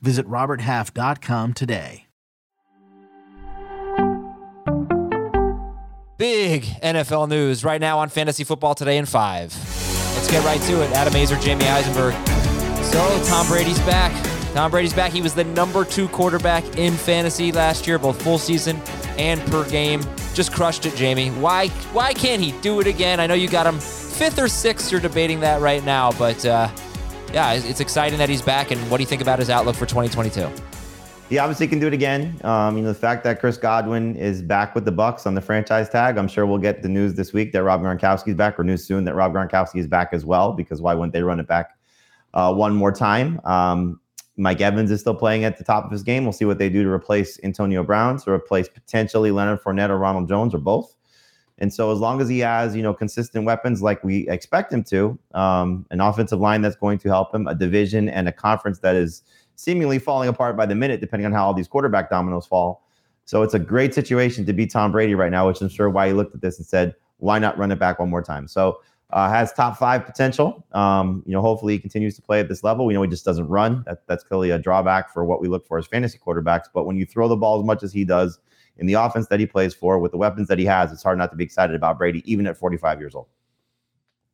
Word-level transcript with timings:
Visit 0.00 0.26
RobertHalf.com 0.26 1.54
today. 1.54 2.06
Big 6.18 6.62
NFL 6.82 7.28
news 7.28 7.62
right 7.62 7.80
now 7.80 7.98
on 7.98 8.08
Fantasy 8.08 8.42
Football 8.42 8.74
Today 8.74 8.96
in 8.96 9.04
5. 9.04 9.54
Let's 10.14 10.30
get 10.30 10.42
right 10.44 10.60
to 10.62 10.82
it. 10.82 10.90
Adam 10.92 11.12
Aizer, 11.12 11.40
Jamie 11.42 11.66
Eisenberg. 11.66 12.14
So, 12.84 13.22
Tom 13.26 13.46
Brady's 13.48 13.78
back. 13.80 14.12
Tom 14.54 14.70
Brady's 14.70 14.94
back. 14.94 15.12
He 15.12 15.20
was 15.20 15.34
the 15.34 15.44
number 15.44 15.84
two 15.84 16.08
quarterback 16.08 16.64
in 16.78 16.94
fantasy 16.94 17.52
last 17.52 17.86
year, 17.86 17.98
both 17.98 18.22
full 18.22 18.38
season 18.38 18.80
and 19.18 19.38
per 19.50 19.68
game. 19.68 20.00
Just 20.32 20.54
crushed 20.54 20.86
it, 20.86 20.96
Jamie. 20.96 21.28
Why 21.28 21.68
why 21.92 22.14
can't 22.14 22.40
he 22.40 22.52
do 22.62 22.80
it 22.80 22.86
again? 22.86 23.20
I 23.20 23.26
know 23.26 23.34
you 23.34 23.48
got 23.50 23.66
him 23.66 23.78
fifth 23.78 24.38
or 24.38 24.48
sixth. 24.48 24.90
You're 24.90 25.02
debating 25.02 25.40
that 25.40 25.60
right 25.60 25.84
now, 25.84 26.12
but 26.12 26.42
uh, 26.46 26.68
yeah, 27.36 27.52
it's 27.52 27.80
exciting 27.80 28.18
that 28.18 28.30
he's 28.30 28.40
back. 28.40 28.70
And 28.70 28.80
what 28.90 28.96
do 28.96 29.02
you 29.02 29.06
think 29.06 29.20
about 29.20 29.38
his 29.38 29.50
outlook 29.50 29.76
for 29.76 29.84
2022? 29.84 30.50
He 31.28 31.36
obviously 31.36 31.68
can 31.68 31.78
do 31.78 31.86
it 31.86 31.92
again. 31.92 32.40
Um, 32.42 32.78
you 32.78 32.82
know, 32.82 32.88
the 32.88 32.98
fact 32.98 33.24
that 33.24 33.40
Chris 33.40 33.58
Godwin 33.58 34.16
is 34.16 34.40
back 34.40 34.74
with 34.74 34.86
the 34.86 34.92
Bucs 34.92 35.26
on 35.26 35.34
the 35.34 35.42
franchise 35.42 35.90
tag, 35.90 36.16
I'm 36.16 36.28
sure 36.28 36.46
we'll 36.46 36.56
get 36.56 36.82
the 36.82 36.88
news 36.88 37.12
this 37.12 37.34
week 37.34 37.52
that 37.52 37.62
Rob 37.62 37.82
Gronkowski's 37.82 38.36
back, 38.36 38.58
or 38.58 38.64
news 38.64 38.86
soon 38.86 39.04
that 39.04 39.14
Rob 39.14 39.34
Gronkowski 39.34 39.80
is 39.80 39.86
back 39.86 40.14
as 40.14 40.24
well. 40.24 40.54
Because 40.54 40.80
why 40.80 40.94
wouldn't 40.94 41.12
they 41.12 41.22
run 41.22 41.38
it 41.38 41.46
back 41.46 41.76
uh, 42.32 42.54
one 42.54 42.74
more 42.74 42.90
time? 42.90 43.38
Um, 43.44 44.00
Mike 44.38 44.62
Evans 44.62 44.90
is 44.90 45.00
still 45.02 45.14
playing 45.14 45.44
at 45.44 45.58
the 45.58 45.64
top 45.64 45.84
of 45.84 45.90
his 45.90 46.02
game. 46.02 46.24
We'll 46.24 46.32
see 46.32 46.46
what 46.46 46.56
they 46.56 46.70
do 46.70 46.84
to 46.84 46.88
replace 46.88 47.38
Antonio 47.44 47.82
Brown, 47.82 48.16
to 48.20 48.30
replace 48.30 48.66
potentially 48.66 49.30
Leonard 49.30 49.62
Fournette 49.62 49.90
or 49.90 49.98
Ronald 49.98 50.26
Jones 50.26 50.54
or 50.54 50.58
both. 50.58 50.96
And 51.58 51.72
so, 51.72 51.90
as 51.90 51.98
long 51.98 52.20
as 52.20 52.28
he 52.28 52.40
has, 52.40 52.76
you 52.76 52.82
know, 52.82 52.92
consistent 52.92 53.44
weapons 53.44 53.80
like 53.80 54.04
we 54.04 54.28
expect 54.28 54.72
him 54.72 54.84
to, 54.84 55.18
um, 55.34 55.86
an 55.90 56.00
offensive 56.00 56.38
line 56.38 56.60
that's 56.60 56.76
going 56.76 56.98
to 56.98 57.08
help 57.08 57.34
him, 57.34 57.46
a 57.46 57.54
division 57.54 58.08
and 58.08 58.28
a 58.28 58.32
conference 58.32 58.80
that 58.80 58.94
is 58.94 59.22
seemingly 59.54 59.98
falling 59.98 60.28
apart 60.28 60.56
by 60.56 60.66
the 60.66 60.74
minute, 60.74 61.00
depending 61.00 61.24
on 61.24 61.32
how 61.32 61.46
all 61.46 61.54
these 61.54 61.68
quarterback 61.68 62.10
dominoes 62.10 62.46
fall. 62.46 62.82
So 63.24 63.42
it's 63.42 63.54
a 63.54 63.58
great 63.58 63.94
situation 63.94 64.44
to 64.46 64.52
be 64.52 64.66
Tom 64.66 64.92
Brady 64.92 65.14
right 65.14 65.32
now, 65.32 65.48
which 65.48 65.60
I'm 65.60 65.68
sure 65.68 65.90
why 65.90 66.08
he 66.08 66.12
looked 66.12 66.34
at 66.34 66.42
this 66.42 66.58
and 66.58 66.66
said, 66.66 66.94
why 67.18 67.38
not 67.38 67.58
run 67.58 67.72
it 67.72 67.78
back 67.78 67.98
one 67.98 68.10
more 68.10 68.22
time? 68.22 68.46
So 68.46 68.80
uh, 69.10 69.28
has 69.28 69.52
top 69.52 69.76
five 69.76 70.04
potential. 70.04 70.66
Um, 70.72 71.22
you 71.26 71.32
know, 71.32 71.40
hopefully 71.40 71.74
he 71.74 71.78
continues 71.78 72.16
to 72.16 72.22
play 72.22 72.40
at 72.40 72.48
this 72.48 72.64
level. 72.64 72.86
We 72.86 72.94
know 72.94 73.02
he 73.02 73.08
just 73.08 73.24
doesn't 73.24 73.48
run. 73.48 73.82
That, 73.86 74.06
that's 74.06 74.24
clearly 74.24 74.50
a 74.50 74.58
drawback 74.58 75.12
for 75.12 75.24
what 75.24 75.40
we 75.40 75.48
look 75.48 75.66
for 75.66 75.78
as 75.78 75.86
fantasy 75.86 76.18
quarterbacks. 76.18 76.64
But 76.72 76.84
when 76.86 76.96
you 76.96 77.06
throw 77.06 77.28
the 77.28 77.36
ball 77.36 77.58
as 77.58 77.64
much 77.64 77.82
as 77.82 77.92
he 77.92 78.04
does 78.04 78.38
in 78.78 78.86
the 78.86 78.94
offense 78.94 79.28
that 79.28 79.40
he 79.40 79.46
plays 79.46 79.74
for 79.74 79.98
with 79.98 80.12
the 80.12 80.18
weapons 80.18 80.48
that 80.48 80.58
he 80.58 80.64
has, 80.64 80.92
it's 80.92 81.02
hard 81.02 81.18
not 81.18 81.30
to 81.30 81.36
be 81.36 81.44
excited 81.44 81.76
about 81.76 81.98
Brady, 81.98 82.22
even 82.30 82.46
at 82.46 82.56
45 82.56 83.00
years 83.00 83.14
old 83.14 83.28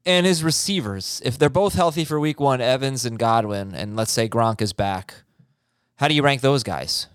and 0.04 0.26
his 0.26 0.42
receivers, 0.42 1.22
if 1.24 1.38
they're 1.38 1.48
both 1.48 1.74
healthy 1.74 2.04
for 2.04 2.18
week 2.18 2.40
one, 2.40 2.60
Evans 2.60 3.04
and 3.04 3.18
Godwin, 3.18 3.74
and 3.74 3.96
let's 3.96 4.12
say 4.12 4.28
Gronk 4.28 4.60
is 4.60 4.72
back, 4.72 5.14
how 5.96 6.08
do 6.08 6.14
you 6.14 6.22
rank 6.22 6.40
those 6.40 6.62
guys? 6.62 7.06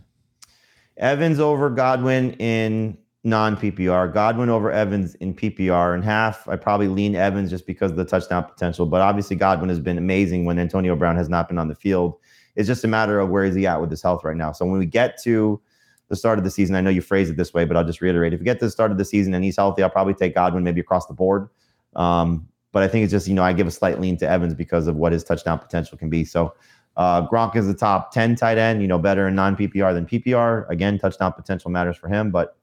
Evans 0.96 1.40
over 1.40 1.70
Godwin 1.70 2.34
in 2.34 2.98
non 3.28 3.58
PPR, 3.58 4.12
Godwin 4.12 4.50
over 4.50 4.72
Evans 4.72 5.16
in 5.16 5.34
PPR, 5.34 5.94
and 5.94 6.04
half. 6.04 6.48
I 6.48 6.56
probably 6.56 6.88
lean 6.88 7.16
Evans 7.16 7.50
just 7.50 7.68
because 7.68 7.92
of 7.92 7.98
the 7.98 8.06
touchdown 8.06 8.46
potential. 8.46 8.86
But 8.86 9.02
obviously, 9.02 9.36
Godwin 9.36 9.70
has 9.70 9.80
been 9.80 9.98
amazing 9.98 10.46
when 10.46 10.58
Antonio 10.58 10.96
Brown 10.96 11.18
has 11.18 11.30
not 11.30 11.48
been 11.48 11.58
on 11.58 11.68
the 11.68 11.76
field. 11.76 12.16
It's 12.56 12.68
just 12.68 12.84
a 12.84 12.88
matter 12.88 13.20
of 13.20 13.30
where 13.30 13.44
is 13.44 13.54
he 13.54 13.68
at 13.68 13.80
with 13.80 13.92
his 13.92 14.02
health 14.02 14.24
right 14.24 14.36
now. 14.36 14.52
So 14.54 14.66
when 14.66 14.80
we 14.80 14.86
get 14.86 15.22
to 15.24 15.62
the 16.08 16.16
start 16.16 16.40
of 16.40 16.46
the 16.46 16.50
season, 16.50 16.76
I 16.76 16.82
know 16.82 16.90
you 16.90 17.02
phrase 17.02 17.30
it 17.30 17.38
this 17.38 17.54
way, 17.54 17.66
but 17.66 17.76
I'll 17.76 17.84
just 17.84 18.02
reiterate. 18.02 18.34
If 18.34 18.40
we 18.40 18.46
get 18.46 18.60
to 18.60 18.66
the 18.66 18.72
start 18.72 18.92
of 18.92 18.98
the 18.98 19.06
season 19.06 19.34
and 19.34 19.44
he's 19.44 19.58
healthy, 19.58 19.84
I'll 19.84 19.90
probably 19.90 20.14
take 20.14 20.34
Godwin 20.34 20.64
maybe 20.64 20.80
across 20.80 21.06
the 21.06 21.14
board. 21.14 21.50
Um, 21.96 22.48
but 22.72 22.82
I 22.82 22.88
think 22.88 23.04
it's 23.04 23.12
just, 23.12 23.28
you 23.28 23.34
know, 23.34 23.44
I 23.44 23.54
give 23.54 23.68
a 23.68 23.72
slight 23.72 24.00
lean 24.00 24.18
to 24.18 24.30
Evans 24.30 24.54
because 24.54 24.88
of 24.88 24.96
what 24.96 25.12
his 25.12 25.24
touchdown 25.24 25.60
potential 25.60 25.98
can 25.98 26.10
be. 26.10 26.24
So 26.24 26.54
uh, 26.96 27.28
Gronk 27.28 27.56
is 27.56 27.68
the 27.68 27.74
top 27.74 28.12
10 28.12 28.36
tight 28.36 28.58
end, 28.58 28.82
you 28.82 28.88
know, 28.88 28.98
better 28.98 29.28
in 29.28 29.36
non 29.36 29.56
PPR 29.56 29.94
than 29.94 30.06
PPR. 30.06 30.68
Again, 30.70 30.98
touchdown 30.98 31.34
potential 31.34 31.70
matters 31.70 31.98
for 31.98 32.08
him, 32.08 32.32
but 32.32 32.58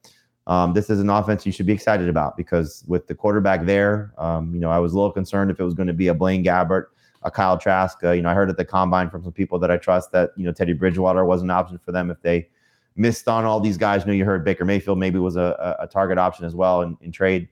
um, 0.46 0.74
this 0.74 0.90
is 0.90 1.00
an 1.00 1.08
offense 1.08 1.46
you 1.46 1.52
should 1.52 1.66
be 1.66 1.72
excited 1.72 2.08
about 2.08 2.36
because 2.36 2.84
with 2.86 3.06
the 3.06 3.14
quarterback 3.14 3.64
there, 3.64 4.12
um, 4.18 4.54
you 4.54 4.60
know, 4.60 4.70
I 4.70 4.78
was 4.78 4.92
a 4.92 4.96
little 4.96 5.12
concerned 5.12 5.50
if 5.50 5.58
it 5.58 5.64
was 5.64 5.74
going 5.74 5.86
to 5.86 5.94
be 5.94 6.08
a 6.08 6.14
Blaine 6.14 6.44
Gabbert, 6.44 6.86
a 7.22 7.30
Kyle 7.30 7.56
Trask. 7.56 8.02
Uh, 8.04 8.12
you 8.12 8.22
know, 8.22 8.28
I 8.28 8.34
heard 8.34 8.50
at 8.50 8.56
the 8.56 8.64
combine 8.64 9.08
from 9.08 9.22
some 9.22 9.32
people 9.32 9.58
that 9.60 9.70
I 9.70 9.78
trust 9.78 10.12
that, 10.12 10.30
you 10.36 10.44
know, 10.44 10.52
Teddy 10.52 10.74
Bridgewater 10.74 11.24
was 11.24 11.40
an 11.40 11.50
option 11.50 11.78
for 11.78 11.92
them 11.92 12.10
if 12.10 12.20
they 12.20 12.48
missed 12.96 13.26
on 13.26 13.44
all 13.44 13.58
these 13.58 13.78
guys. 13.78 14.02
You 14.02 14.08
know, 14.08 14.12
you 14.12 14.24
heard 14.26 14.44
Baker 14.44 14.66
Mayfield 14.66 14.98
maybe 14.98 15.18
was 15.18 15.36
a, 15.36 15.76
a 15.80 15.86
target 15.86 16.18
option 16.18 16.44
as 16.44 16.54
well 16.54 16.82
in, 16.82 16.96
in 17.00 17.10
trade. 17.10 17.48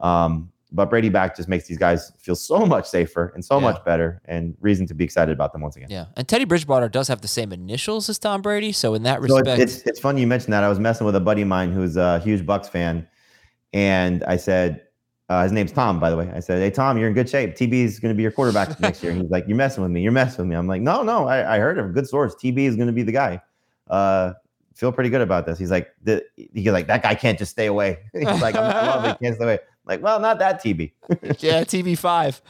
Um, 0.00 0.50
but 0.72 0.90
Brady 0.90 1.08
back 1.08 1.36
just 1.36 1.48
makes 1.48 1.66
these 1.66 1.78
guys 1.78 2.12
feel 2.18 2.34
so 2.34 2.66
much 2.66 2.88
safer 2.88 3.32
and 3.34 3.44
so 3.44 3.56
yeah. 3.56 3.62
much 3.62 3.84
better, 3.84 4.20
and 4.24 4.56
reason 4.60 4.86
to 4.86 4.94
be 4.94 5.04
excited 5.04 5.32
about 5.32 5.52
them 5.52 5.62
once 5.62 5.76
again. 5.76 5.88
Yeah, 5.90 6.06
and 6.16 6.26
Teddy 6.26 6.44
Bridgewater 6.44 6.88
does 6.88 7.08
have 7.08 7.20
the 7.20 7.28
same 7.28 7.52
initials 7.52 8.08
as 8.08 8.18
Tom 8.18 8.42
Brady, 8.42 8.72
so 8.72 8.94
in 8.94 9.02
that 9.04 9.20
respect, 9.20 9.46
so 9.46 9.52
it's, 9.52 9.76
it's, 9.76 9.86
it's 9.86 10.00
funny 10.00 10.20
you 10.20 10.26
mentioned 10.26 10.52
that. 10.52 10.64
I 10.64 10.68
was 10.68 10.78
messing 10.78 11.04
with 11.04 11.16
a 11.16 11.20
buddy 11.20 11.42
of 11.42 11.48
mine 11.48 11.72
who's 11.72 11.96
a 11.96 12.18
huge 12.20 12.44
Bucs 12.44 12.68
fan, 12.68 13.06
and 13.72 14.24
I 14.24 14.36
said, 14.36 14.82
uh, 15.28 15.42
his 15.42 15.52
name's 15.52 15.72
Tom, 15.72 15.98
by 15.98 16.10
the 16.10 16.16
way. 16.16 16.30
I 16.34 16.40
said, 16.40 16.60
"Hey 16.60 16.70
Tom, 16.70 16.98
you're 16.98 17.08
in 17.08 17.14
good 17.14 17.28
shape. 17.28 17.54
TB 17.54 17.72
is 17.72 17.98
going 17.98 18.12
to 18.12 18.16
be 18.16 18.22
your 18.22 18.32
quarterback 18.32 18.78
next 18.80 19.02
year." 19.02 19.12
And 19.12 19.22
he's 19.22 19.30
like, 19.30 19.44
"You're 19.46 19.56
messing 19.56 19.82
with 19.82 19.92
me. 19.92 20.02
You're 20.02 20.12
messing 20.12 20.44
with 20.44 20.50
me." 20.50 20.56
I'm 20.56 20.66
like, 20.66 20.82
"No, 20.82 21.02
no. 21.02 21.26
I, 21.26 21.56
I 21.56 21.58
heard 21.58 21.78
of 21.78 21.86
a 21.86 21.88
good 21.90 22.08
source. 22.08 22.34
TB 22.34 22.58
is 22.58 22.76
going 22.76 22.88
to 22.88 22.92
be 22.92 23.02
the 23.02 23.12
guy." 23.12 23.40
Uh, 23.88 24.32
feel 24.74 24.92
pretty 24.92 25.10
good 25.10 25.20
about 25.20 25.46
this. 25.46 25.58
He's 25.58 25.70
like, 25.70 25.92
the, 26.02 26.24
he's 26.36 26.72
like, 26.72 26.86
that 26.88 27.02
guy 27.02 27.14
can't 27.14 27.38
just 27.38 27.52
stay 27.52 27.66
away. 27.66 27.98
he's 28.12 28.24
like, 28.24 28.56
I'm 28.56 28.68
not 28.70 28.84
love, 28.84 29.16
he 29.18 29.24
can't 29.24 29.36
stay 29.36 29.44
away. 29.44 29.58
Like, 29.86 30.02
well, 30.02 30.20
not 30.20 30.38
that 30.38 30.62
TB. 30.62 30.92
yeah, 31.40 31.64
TB 31.64 31.98
five. 31.98 32.40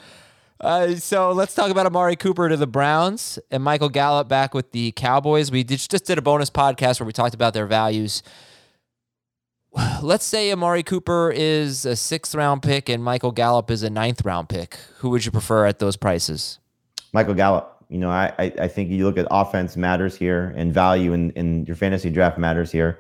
Uh, 0.60 0.94
so 0.94 1.32
let's 1.32 1.54
talk 1.54 1.70
about 1.70 1.84
Amari 1.84 2.16
Cooper 2.16 2.48
to 2.48 2.56
the 2.56 2.66
Browns 2.66 3.38
and 3.50 3.62
Michael 3.62 3.88
Gallup 3.88 4.28
back 4.28 4.54
with 4.54 4.70
the 4.70 4.92
Cowboys. 4.92 5.50
We 5.50 5.64
did, 5.64 5.78
just 5.78 6.06
did 6.06 6.16
a 6.16 6.22
bonus 6.22 6.48
podcast 6.48 7.00
where 7.00 7.06
we 7.06 7.12
talked 7.12 7.34
about 7.34 7.54
their 7.54 7.66
values. 7.66 8.22
Let's 10.02 10.24
say 10.24 10.52
Amari 10.52 10.82
Cooper 10.82 11.32
is 11.34 11.84
a 11.84 11.96
sixth 11.96 12.34
round 12.34 12.62
pick 12.62 12.88
and 12.88 13.02
Michael 13.02 13.32
Gallup 13.32 13.70
is 13.70 13.82
a 13.82 13.90
ninth 13.90 14.24
round 14.24 14.48
pick. 14.48 14.78
Who 14.98 15.10
would 15.10 15.24
you 15.24 15.32
prefer 15.32 15.66
at 15.66 15.80
those 15.80 15.96
prices? 15.96 16.60
Michael 17.12 17.34
Gallup. 17.34 17.70
You 17.90 17.98
know, 17.98 18.10
I, 18.10 18.32
I 18.38 18.66
think 18.66 18.90
you 18.90 19.04
look 19.04 19.18
at 19.18 19.26
offense 19.30 19.76
matters 19.76 20.16
here 20.16 20.54
and 20.56 20.72
value 20.72 21.12
in, 21.12 21.30
in 21.32 21.66
your 21.66 21.76
fantasy 21.76 22.10
draft 22.10 22.38
matters 22.38 22.72
here. 22.72 22.98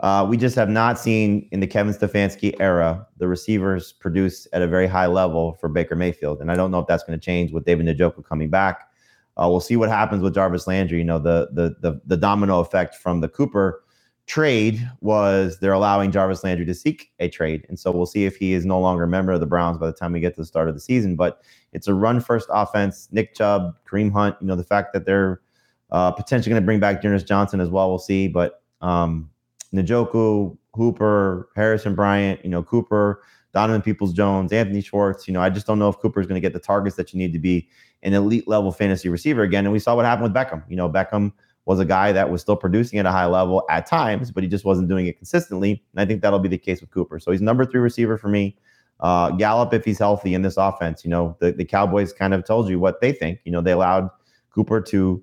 Uh, 0.00 0.26
we 0.28 0.36
just 0.36 0.56
have 0.56 0.70
not 0.70 0.98
seen 0.98 1.46
in 1.52 1.60
the 1.60 1.66
Kevin 1.66 1.92
Stefanski 1.92 2.54
era 2.58 3.06
the 3.18 3.28
receivers 3.28 3.92
produce 3.92 4.48
at 4.54 4.62
a 4.62 4.66
very 4.66 4.86
high 4.86 5.06
level 5.06 5.54
for 5.60 5.68
Baker 5.68 5.94
Mayfield, 5.94 6.40
and 6.40 6.50
I 6.50 6.56
don't 6.56 6.70
know 6.70 6.78
if 6.78 6.86
that's 6.86 7.04
going 7.04 7.18
to 7.18 7.24
change 7.24 7.52
with 7.52 7.66
David 7.66 7.86
Njoku 7.86 8.24
coming 8.24 8.48
back. 8.48 8.88
Uh, 9.36 9.46
we'll 9.48 9.60
see 9.60 9.76
what 9.76 9.90
happens 9.90 10.22
with 10.22 10.34
Jarvis 10.34 10.66
Landry. 10.66 10.98
You 10.98 11.04
know, 11.04 11.18
the, 11.18 11.50
the 11.52 11.76
the 11.80 12.00
the 12.06 12.16
domino 12.16 12.60
effect 12.60 12.94
from 12.94 13.20
the 13.20 13.28
Cooper 13.28 13.84
trade 14.26 14.88
was 15.00 15.58
they're 15.58 15.72
allowing 15.72 16.12
Jarvis 16.12 16.44
Landry 16.44 16.64
to 16.64 16.74
seek 16.74 17.10
a 17.18 17.28
trade, 17.28 17.66
and 17.68 17.78
so 17.78 17.90
we'll 17.90 18.06
see 18.06 18.24
if 18.24 18.36
he 18.36 18.54
is 18.54 18.64
no 18.64 18.80
longer 18.80 19.02
a 19.04 19.08
member 19.08 19.32
of 19.32 19.40
the 19.40 19.46
Browns 19.46 19.76
by 19.76 19.86
the 19.86 19.92
time 19.92 20.12
we 20.12 20.20
get 20.20 20.34
to 20.34 20.40
the 20.40 20.46
start 20.46 20.68
of 20.68 20.74
the 20.74 20.80
season. 20.80 21.14
But 21.14 21.42
it's 21.74 21.88
a 21.88 21.94
run 21.94 22.20
first 22.20 22.48
offense. 22.50 23.08
Nick 23.12 23.34
Chubb, 23.34 23.76
Kareem 23.86 24.10
Hunt. 24.10 24.36
You 24.40 24.46
know, 24.46 24.56
the 24.56 24.64
fact 24.64 24.94
that 24.94 25.04
they're 25.04 25.42
uh, 25.90 26.10
potentially 26.12 26.50
going 26.50 26.62
to 26.62 26.66
bring 26.66 26.80
back 26.80 27.02
D'Ernest 27.02 27.26
Johnson 27.26 27.60
as 27.60 27.68
well. 27.68 27.90
We'll 27.90 27.98
see, 27.98 28.28
but 28.28 28.62
um, 28.80 29.28
Njoku, 29.74 30.56
Hooper, 30.74 31.48
Harrison 31.54 31.94
Bryant, 31.94 32.42
you 32.44 32.50
know, 32.50 32.62
Cooper, 32.62 33.22
Donovan 33.52 33.82
Peoples 33.82 34.12
Jones, 34.12 34.52
Anthony 34.52 34.80
Schwartz. 34.80 35.26
You 35.26 35.34
know, 35.34 35.40
I 35.40 35.50
just 35.50 35.66
don't 35.66 35.78
know 35.78 35.88
if 35.88 35.98
Cooper 35.98 36.20
is 36.20 36.26
going 36.26 36.40
to 36.40 36.40
get 36.40 36.52
the 36.52 36.60
targets 36.60 36.96
that 36.96 37.12
you 37.12 37.18
need 37.18 37.32
to 37.32 37.38
be 37.38 37.68
an 38.02 38.14
elite 38.14 38.48
level 38.48 38.72
fantasy 38.72 39.08
receiver 39.08 39.42
again. 39.42 39.64
And 39.64 39.72
we 39.72 39.78
saw 39.78 39.94
what 39.96 40.04
happened 40.04 40.32
with 40.32 40.34
Beckham. 40.34 40.62
You 40.68 40.76
know, 40.76 40.88
Beckham 40.88 41.32
was 41.66 41.78
a 41.78 41.84
guy 41.84 42.12
that 42.12 42.30
was 42.30 42.40
still 42.40 42.56
producing 42.56 42.98
at 42.98 43.06
a 43.06 43.10
high 43.10 43.26
level 43.26 43.64
at 43.70 43.86
times, 43.86 44.30
but 44.30 44.42
he 44.42 44.48
just 44.48 44.64
wasn't 44.64 44.88
doing 44.88 45.06
it 45.06 45.16
consistently. 45.16 45.82
And 45.92 46.00
I 46.00 46.06
think 46.06 46.22
that'll 46.22 46.38
be 46.38 46.48
the 46.48 46.58
case 46.58 46.80
with 46.80 46.90
Cooper. 46.90 47.18
So 47.18 47.30
he's 47.30 47.42
number 47.42 47.64
three 47.64 47.80
receiver 47.80 48.16
for 48.16 48.28
me. 48.28 48.56
Uh, 49.00 49.30
Gallup, 49.30 49.72
if 49.72 49.84
he's 49.84 49.98
healthy 49.98 50.34
in 50.34 50.42
this 50.42 50.56
offense, 50.56 51.04
you 51.04 51.10
know, 51.10 51.36
the, 51.40 51.52
the 51.52 51.64
Cowboys 51.64 52.12
kind 52.12 52.34
of 52.34 52.44
told 52.44 52.68
you 52.68 52.78
what 52.78 53.00
they 53.00 53.12
think. 53.12 53.40
You 53.44 53.52
know, 53.52 53.60
they 53.60 53.72
allowed 53.72 54.10
Cooper 54.50 54.80
to 54.82 55.22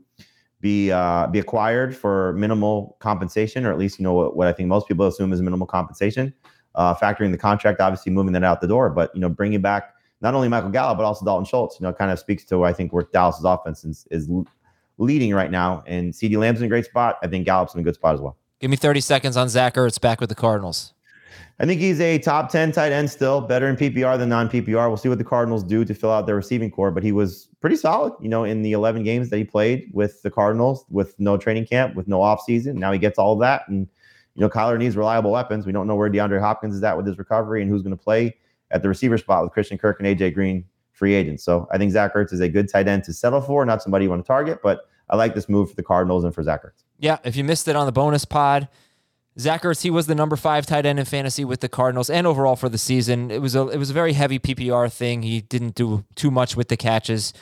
be 0.67 0.91
uh, 0.91 1.27
be 1.27 1.39
acquired 1.39 1.95
for 1.95 2.33
minimal 2.33 2.97
compensation, 2.99 3.65
or 3.65 3.71
at 3.71 3.77
least 3.77 3.99
you 3.99 4.03
know 4.03 4.13
what, 4.13 4.35
what 4.35 4.47
I 4.47 4.53
think 4.53 4.67
most 4.67 4.87
people 4.87 5.07
assume 5.07 5.31
is 5.31 5.41
minimal 5.41 5.67
compensation. 5.67 6.33
Uh, 6.75 6.93
factoring 6.93 7.31
the 7.31 7.37
contract, 7.37 7.79
obviously 7.79 8.11
moving 8.11 8.33
that 8.33 8.43
out 8.43 8.59
the 8.59 8.67
door, 8.67 8.89
but 8.89 9.13
you 9.15 9.21
know 9.21 9.29
bringing 9.29 9.61
back 9.61 9.93
not 10.19 10.33
only 10.33 10.49
Michael 10.49 10.69
Gallup 10.69 10.97
but 10.97 11.05
also 11.05 11.25
Dalton 11.25 11.45
Schultz. 11.45 11.79
You 11.79 11.85
know, 11.85 11.93
kind 11.93 12.11
of 12.11 12.19
speaks 12.19 12.43
to 12.45 12.63
I 12.63 12.73
think 12.73 12.91
where 12.91 13.07
Dallas's 13.13 13.45
offense 13.45 13.85
is, 13.85 14.07
is 14.11 14.29
leading 14.97 15.33
right 15.33 15.51
now. 15.51 15.83
And 15.87 16.13
CeeDee 16.13 16.37
Lamb's 16.37 16.59
in 16.59 16.65
a 16.65 16.69
great 16.69 16.85
spot. 16.85 17.17
I 17.23 17.27
think 17.27 17.45
Gallup's 17.45 17.73
in 17.73 17.79
a 17.79 17.83
good 17.83 17.95
spot 17.95 18.15
as 18.15 18.21
well. 18.21 18.35
Give 18.59 18.71
me 18.71 18.77
30 18.77 19.01
seconds 19.01 19.37
on 19.37 19.49
Zach 19.49 19.75
Ertz 19.75 20.01
back 20.01 20.19
with 20.19 20.29
the 20.29 20.35
Cardinals. 20.35 20.93
I 21.59 21.65
think 21.65 21.81
he's 21.81 21.99
a 21.99 22.19
top 22.19 22.49
10 22.51 22.71
tight 22.71 22.91
end 22.91 23.09
still, 23.09 23.41
better 23.41 23.67
in 23.67 23.75
PPR 23.75 24.17
than 24.17 24.29
non 24.29 24.49
PPR. 24.49 24.87
We'll 24.87 24.97
see 24.97 25.09
what 25.09 25.17
the 25.17 25.23
Cardinals 25.23 25.63
do 25.63 25.83
to 25.83 25.93
fill 25.93 26.11
out 26.11 26.25
their 26.25 26.35
receiving 26.35 26.69
corps, 26.69 26.91
but 26.91 27.03
he 27.03 27.11
was 27.11 27.49
pretty 27.61 27.75
solid, 27.75 28.13
you 28.21 28.29
know, 28.29 28.43
in 28.43 28.61
the 28.61 28.73
11 28.73 29.03
games 29.03 29.29
that 29.29 29.37
he 29.37 29.43
played 29.43 29.89
with 29.93 30.21
the 30.21 30.29
Cardinals 30.29 30.85
with 30.89 31.19
no 31.19 31.37
training 31.37 31.65
camp, 31.65 31.95
with 31.95 32.07
no 32.07 32.19
offseason. 32.19 32.75
Now 32.75 32.91
he 32.91 32.99
gets 32.99 33.17
all 33.17 33.33
of 33.33 33.39
that. 33.39 33.67
And, 33.67 33.87
you 34.35 34.41
know, 34.41 34.49
Kyler 34.49 34.77
needs 34.77 34.95
reliable 34.95 35.31
weapons. 35.31 35.65
We 35.65 35.71
don't 35.71 35.87
know 35.87 35.95
where 35.95 36.09
DeAndre 36.09 36.39
Hopkins 36.39 36.75
is 36.75 36.83
at 36.83 36.95
with 36.95 37.07
his 37.07 37.17
recovery 37.17 37.61
and 37.61 37.71
who's 37.71 37.81
going 37.81 37.97
to 37.97 38.03
play 38.03 38.37
at 38.71 38.81
the 38.81 38.89
receiver 38.89 39.17
spot 39.17 39.43
with 39.43 39.53
Christian 39.53 39.77
Kirk 39.77 39.99
and 39.99 40.07
AJ 40.07 40.33
Green 40.33 40.65
free 40.91 41.13
agents. 41.13 41.43
So 41.43 41.67
I 41.71 41.77
think 41.77 41.91
Zach 41.91 42.13
Ertz 42.13 42.33
is 42.33 42.39
a 42.39 42.49
good 42.49 42.69
tight 42.69 42.87
end 42.87 43.03
to 43.05 43.13
settle 43.13 43.41
for, 43.41 43.65
not 43.65 43.81
somebody 43.81 44.05
you 44.05 44.09
want 44.09 44.23
to 44.23 44.27
target, 44.27 44.59
but 44.63 44.81
I 45.09 45.15
like 45.15 45.35
this 45.35 45.47
move 45.47 45.69
for 45.69 45.75
the 45.75 45.83
Cardinals 45.83 46.23
and 46.23 46.33
for 46.33 46.43
Zach 46.43 46.63
Ertz. 46.63 46.83
Yeah, 46.99 47.19
if 47.23 47.35
you 47.35 47.43
missed 47.43 47.67
it 47.67 47.75
on 47.75 47.85
the 47.85 47.91
bonus 47.91 48.25
pod, 48.25 48.67
Zach 49.39 49.61
Ertz, 49.63 49.83
he 49.83 49.89
was 49.89 50.07
the 50.07 50.15
number 50.15 50.35
five 50.35 50.65
tight 50.65 50.85
end 50.85 50.99
in 50.99 51.05
fantasy 51.05 51.45
with 51.45 51.59
the 51.59 51.69
Cardinals 51.69 52.09
and 52.09 52.25
overall 52.25 52.55
for 52.55 52.69
the 52.69 52.77
season. 52.77 53.29
It 53.29 53.41
was 53.41 53.55
a 53.55 53.67
it 53.67 53.77
was 53.77 53.89
a 53.89 53.93
very 53.93 54.13
heavy 54.13 54.39
PPR 54.39 54.91
thing. 54.91 55.21
He 55.21 55.41
didn't 55.41 55.75
do 55.75 56.05
too 56.15 56.31
much 56.31 56.55
with 56.55 56.69
the 56.69 56.77
catches 56.77 57.33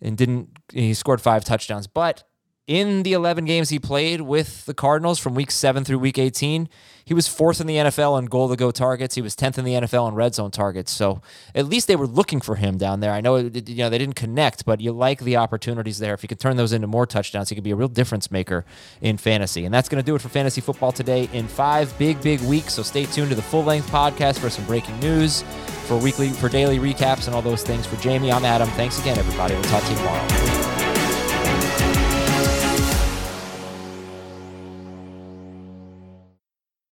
and 0.00 0.16
didn't 0.16 0.48
he 0.72 0.94
scored 0.94 1.20
five 1.20 1.44
touchdowns. 1.44 1.86
But 1.86 2.24
in 2.66 3.02
the 3.02 3.12
11 3.12 3.44
games 3.44 3.68
he 3.68 3.78
played 3.78 4.22
with 4.22 4.64
the 4.64 4.74
Cardinals 4.74 5.18
from 5.18 5.34
week 5.34 5.50
7 5.50 5.84
through 5.84 5.98
week 5.98 6.18
18, 6.18 6.68
he 7.04 7.12
was 7.12 7.28
fourth 7.28 7.60
in 7.60 7.66
the 7.66 7.76
NFL 7.76 8.18
in 8.18 8.24
goal 8.24 8.48
to 8.48 8.56
go 8.56 8.70
targets. 8.70 9.14
He 9.14 9.20
was 9.20 9.36
10th 9.36 9.58
in 9.58 9.66
the 9.66 9.74
NFL 9.74 10.08
in 10.08 10.14
red 10.14 10.34
zone 10.34 10.50
targets. 10.50 10.90
So 10.90 11.20
at 11.54 11.66
least 11.66 11.86
they 11.86 11.96
were 11.96 12.06
looking 12.06 12.40
for 12.40 12.54
him 12.54 12.78
down 12.78 13.00
there. 13.00 13.12
I 13.12 13.20
know 13.20 13.36
you 13.36 13.76
know 13.76 13.90
they 13.90 13.98
didn't 13.98 14.16
connect, 14.16 14.64
but 14.64 14.80
you 14.80 14.92
like 14.92 15.20
the 15.20 15.36
opportunities 15.36 15.98
there. 15.98 16.14
If 16.14 16.22
you 16.22 16.28
can 16.28 16.38
turn 16.38 16.56
those 16.56 16.72
into 16.72 16.86
more 16.86 17.04
touchdowns, 17.04 17.50
he 17.50 17.54
could 17.54 17.64
be 17.64 17.72
a 17.72 17.76
real 17.76 17.88
difference 17.88 18.30
maker 18.30 18.64
in 19.02 19.18
fantasy. 19.18 19.66
And 19.66 19.74
that's 19.74 19.90
going 19.90 20.02
to 20.02 20.06
do 20.06 20.14
it 20.14 20.22
for 20.22 20.30
fantasy 20.30 20.62
football 20.62 20.92
today 20.92 21.28
in 21.34 21.46
5 21.46 21.98
big 21.98 22.22
big 22.22 22.40
weeks. 22.40 22.72
So 22.72 22.82
stay 22.82 23.04
tuned 23.04 23.28
to 23.28 23.34
the 23.34 23.42
full-length 23.42 23.90
podcast 23.90 24.38
for 24.38 24.48
some 24.48 24.64
breaking 24.64 24.98
news, 25.00 25.42
for 25.86 25.98
weekly 25.98 26.30
for 26.30 26.48
daily 26.48 26.78
recaps 26.78 27.26
and 27.26 27.34
all 27.34 27.42
those 27.42 27.62
things. 27.62 27.84
For 27.84 27.96
Jamie, 27.96 28.32
I'm 28.32 28.46
Adam. 28.46 28.68
Thanks 28.70 28.98
again 28.98 29.18
everybody. 29.18 29.52
We'll 29.52 29.64
talk 29.64 29.82
to 29.82 29.90
you 29.90 29.96
tomorrow. 29.98 30.53